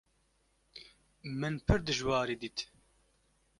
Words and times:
Min 1.39 1.55
pir 1.65 1.79
dijwarî 1.87 2.35
dît. 2.41 2.57